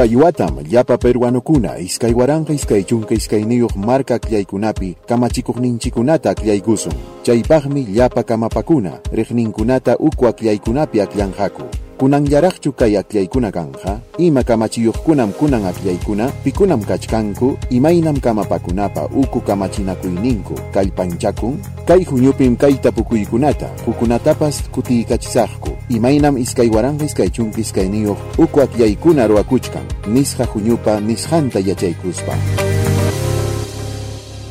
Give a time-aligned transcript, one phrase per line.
[0.00, 6.96] Kaywatam llapa peruanokuna iskay waranqa iskay chunka iskayniyuq marka aklllaykunapi kamachikuqninchikunata akllaykusun.
[7.22, 11.68] Chaypaqmi llapa kamapakuna riqninkunata uku akllaykunapi akllanqaku.
[12.00, 20.54] Kunan yaraqchu kay akllaykuna kanja, ima kamachiyuqkunam kunan aklaykuna, pikunam kachkanku, imaynam kamapakunapa uku kamachinakuyninku,
[20.72, 28.60] kay panchakun, kay huñupim kay tapukuykunata, hukunatapas kutiykachisaqku, imaynam iskay waranga iskay chunki iskayniyuq uku
[28.60, 32.34] aklaykuna ruakuchkan, nisqa huñupa nishanta yachaykuspa.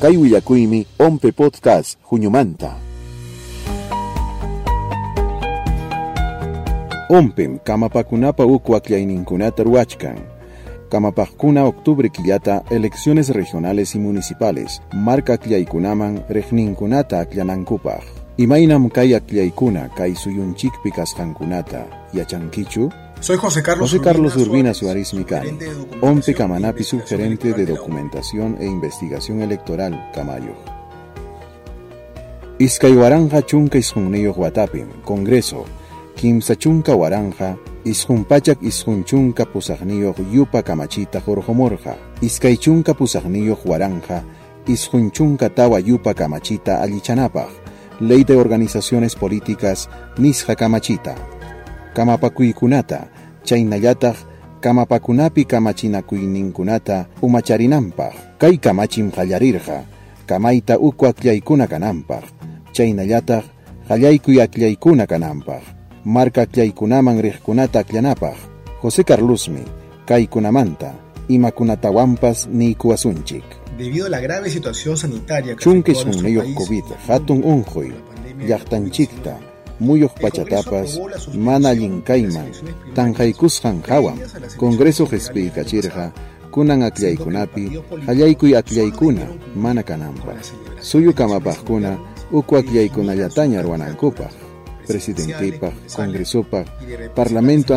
[0.00, 2.72] Kay willakuymi Ompe Podcast huñumanta.
[7.08, 10.18] Ompem kamapakunapa uku aklayninkunata ruachkan.
[10.88, 14.82] Kamapakuna octubre killata elecciones regionales y municipales.
[14.92, 18.15] Marca aklaykunaman regninkunata aklanankupaj.
[18.38, 22.92] Imaynam kay akllaykuna kay suyunchikpi kasqankunata yachankichu?
[23.20, 25.14] Soy José Carlos, José Carlos Urbina Urbina Suárez,
[26.02, 30.52] Ompe Camanapi, subgerente de documentación e investigación electoral, Camayo.
[32.58, 35.64] Iskaywaranja chunka isqunniyo Huatapim, Congreso,
[36.14, 44.22] Kimsa chunka waranja, isqunpachak isqunchunka pusaqniyo yupa kamachita jorjomorja, iskay chunka pusaqniyo waranja,
[44.66, 47.65] isqunchunka tawa yupa kamachita allichanapaj,
[48.00, 51.14] Ley de Organizaciones Políticas Nisja Kamachita.
[51.94, 53.08] Kamapakuykunata,
[53.42, 54.16] chaynallataq
[54.60, 59.84] kamapakunapi kamachinakuyninkunata umacharinampaq, kay kamachim qallarirqa,
[60.26, 62.24] kamayta uku aklaykuna kananpaq,
[62.72, 63.44] chaynallataq
[63.88, 65.62] qallaykuy aklaykuna kananpaq,
[66.04, 68.36] marka aklaykunaman riqkunata akllanapaq,
[68.82, 69.64] José Carlosmi,
[70.04, 70.92] kaykunamanta,
[71.28, 73.65] imakunatawanpas niykuwasunchik.
[73.78, 78.46] Debido a la grave situación sanitaria que unayuq país, COVID, hatun a la unquy, pandemia
[78.46, 81.00] llaqtanchikta, del muyuq El Congreso pachatapas,
[81.34, 82.62] mana previas
[84.34, 91.14] a las Congreso kachirqa, pasado, kunan aklaykuna, debieron cumplir mana celebración Suyu
[92.32, 94.45] uku y aklaykunallataña definidas
[94.86, 95.60] presidenciales,
[95.94, 97.74] congresopaq, y de parlamento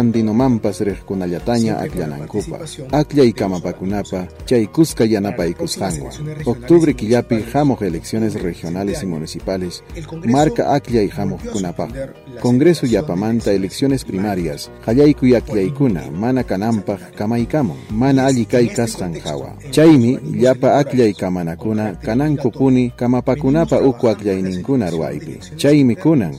[3.21, 4.45] de los kamapakunapa, ciudadanos.
[4.45, 6.09] chaykusqa Para las yanapaykusqanwan.
[6.09, 11.21] próximas elecciones Octubre y municipales, hamuq elecciones regionales y municipales, Congreso marca aklay volvió a
[11.23, 11.89] hamuqkunapaq.
[11.89, 19.19] suspender la Congreso yapamanta elecciones primarias, qallaykuy aklaykuna, mana kanampaq kamaykamun, mana alli kay kasqan
[19.19, 19.55] hawa.
[19.71, 25.39] Chaymi llapa aklay kamanakuna kanankupuni kamapakunapa uku aklayninkuna ruwaypi.
[25.57, 26.35] Chaymi kunan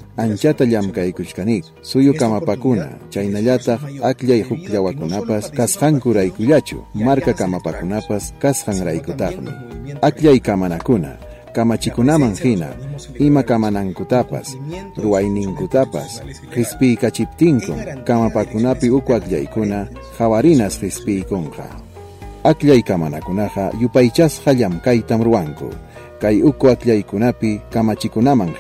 [0.61, 9.51] anchata llamkaykuchkanik, suyu kamapakuna, chaynallataq aklay hukllawakunapas kasqanku raykullachu, marka kamapakunapas kasqan raykutaqmi.
[10.03, 11.17] Aklay kamanakuna,
[11.53, 12.69] kamachikunaman hina,
[13.19, 14.57] ima kamanankutapas,
[14.97, 16.23] ruwayninkutapas,
[16.55, 19.87] qispiykachipptinkun, kamapakunapi uku aklaykuna,
[20.19, 21.65] hawarinas qispiykunqa.
[22.45, 25.71] Aklay kamanakunaqa yupaychasqa llamkaytam ruwanku,
[26.21, 26.43] kay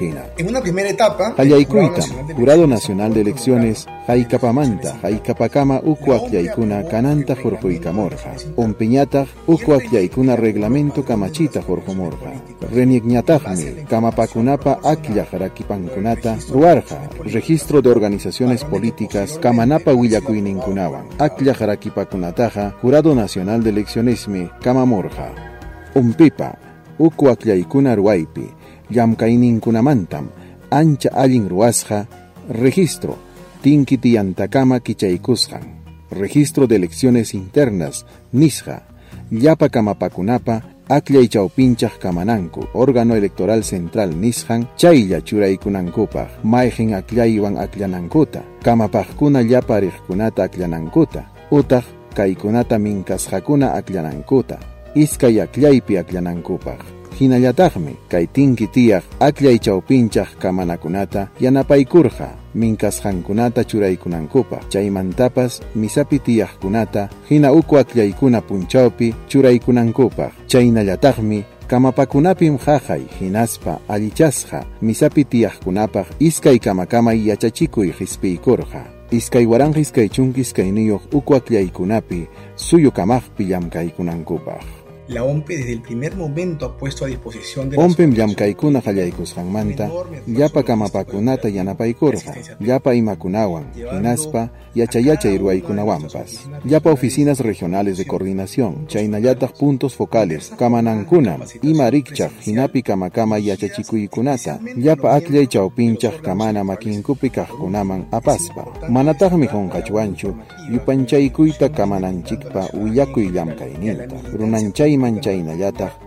[0.01, 0.25] hina.
[0.39, 7.37] En una primera etapa, el Hallaykuytam, Jurado Nacional de Elecciones, Haykapamanta, Haykapakama uku aklaykuna kananta
[7.37, 12.33] jorjuykamorja, Ompiñataq uku aklaykuna reglamento kamachita jorjomorja,
[12.73, 23.63] Reniegñataqmi, Kamapakunapa akllaq rakipankunata, Ruarja, Registro de Organizaciones Políticas, Kamanapa willakuyninkunawan, akllaq rakipakunataqa, Jurado Nacional
[23.63, 25.51] de Eleccionesmi, Kamamorja.
[25.95, 26.57] Umpipa,
[27.01, 28.45] uku aklaykuna ruwaypi,
[28.91, 30.29] llamkayninkunamantam,
[30.71, 32.07] ancha allin ruwasqa,
[32.49, 33.17] registro,
[33.63, 35.63] tinki tiyantakama kichaykusqan,
[36.11, 38.83] registro de elecciones internas, nisqa,
[39.31, 49.43] llapa kamapakunapa, aklay chawpinchaq kamananku, órgano electoral central nisqan, chaylla churaykunankupaq, mayqin aklaywan aklanankuta, kamapaqkuna
[49.43, 51.85] llapa riqkunata aklanankuta, utaq
[52.15, 54.59] kaykunata minkasqakuna aklanankuta,
[54.95, 57.01] iskay aklaypi aklanankupaq.
[57.21, 62.29] Hinallataqmi kay tinki tiyaq aklay chawpinchaq kamanakunata yanapaykurqa.
[62.55, 64.69] Minkasqankunata churaykunankupaq.
[64.73, 70.33] Chaymantapas misapi tiyaqkunata hina uku aklaykuna punchawpi churaykunankupaq.
[70.49, 78.83] Chaynallataqmi kamapakunapim haqay hinaspa allichasqa misapi tiyaqkunapaq iskay kamakamay yachachikuy hispiykurqa.
[79.11, 82.27] Iskay waranqa iskay chunki iskayniyuq uku aklaykunapi
[82.57, 84.80] suyu kamaqpi llamkaykunankupaq
[85.11, 89.91] La OMPE desde el primer momento ha puesto a disposición de Ompem llamkaykuna qallaykusqanmanta
[90.29, 99.97] llapa kamapakunata yanapaykurqa llapa imakunawan hinaspa yachayachay ruwaykunawanpas llapa oficinas regionales de coordinación chaynallataq puntos
[99.97, 109.49] focales kamanankuna ima rikchaq hinapi kamakama yachachikuykunata llapa akllay chawpinchaq kamana makinkupi kaqkunaman apaspa manataqmi
[109.49, 110.35] qunqachwanchu
[110.73, 114.07] yupanchaykuyta kamananchikpa willakuy llamkayninta
[114.39, 115.00] runanchay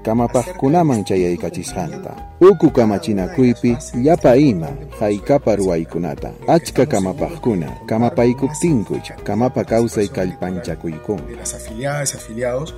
[0.03, 2.11] kamapaqkunaman chayaykachisqanta
[2.41, 4.69] uku kamachinakuypi llapa ima
[4.99, 6.31] haykapa ruwaykunata.
[6.47, 12.73] Achka kamapaqkuna kamapaykuptinkuch kamapa kawsay kallpanchakuykun de las afiliadas y afiliados,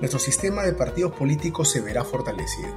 [0.00, 2.68] nuestro sistema de partidos políticos se verá fortalecido.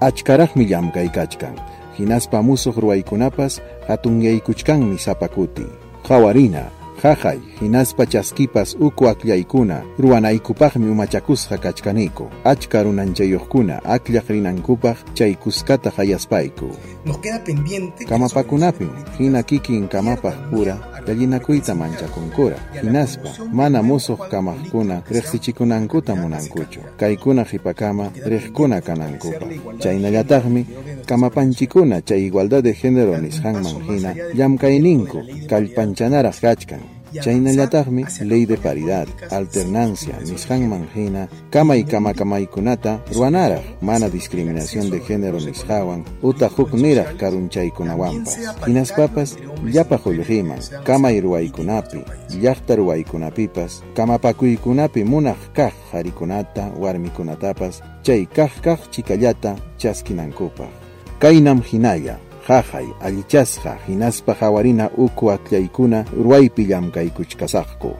[0.00, 1.56] achkaraqmi llamkaykachkan
[1.98, 5.66] hinaspa musuq ruwaykunapas hatunyaykuchkanmi sapakuti
[6.08, 12.30] hawarina Jajay, hinaspa chaskipas uku aklyaykuna, ruwanaykupaqmi umachakusqa kachkaniko.
[12.44, 16.70] Achka runanchayuqkuna akllaq rinankupaq chaykuskata hayaspayku.
[17.04, 22.56] Nos queda pendiente Kamapakunapim, hina kikin kamapaq pura, gallinakuyta manchakunkura.
[22.82, 26.80] Hinaspa, mana musuq kamaqkuna riqsichikunankuta munankuchu.
[26.96, 29.46] Kaykuna qhipakama riqkuna kanankupa.
[29.82, 30.66] Chaynallataqmi,
[31.06, 35.18] kamapanchikuna chay igualdad de género nisqanman hina, llamkayninku,
[35.48, 37.01] kallpanchanaraq kachkan.
[37.20, 45.00] Chaynallataqmi ley de paridad, alternancia, nisqanman hina, kama y kama kamaykunata ruanaraq, mana discriminación de
[45.00, 48.38] género nisqawan, uta huk niraq karunchaykunawanpas.
[48.66, 52.04] Hinaspapas, llapa qullqiman, kama y ruwaykunapi,
[52.40, 60.70] llaqta ruwaykunapipas, kamapakuykunapi munaq kaq qharikunata, warmikunatapas, chay kaq kaq chikallata chaskinankupaq.
[61.18, 62.18] Kaynam hinalla,
[62.48, 67.96] jajay allichasqa hinaspa hawarina uku aklaykuna ruwaypi llamkaykuchkasaqku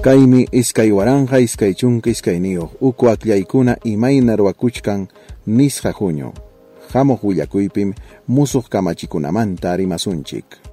[0.00, 5.08] kaymi iskay waranja iskay chunka iskayniyuq uku aklaykuna imayna ruwakuchkan
[5.46, 6.32] nisqa junio.
[7.22, 7.94] Willakuypim
[8.28, 10.69] musuq kamachikunamanta rimasunchik